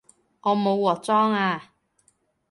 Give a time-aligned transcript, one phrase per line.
[0.03, 0.03] 我
[0.57, 1.61] 冇鑊裝吖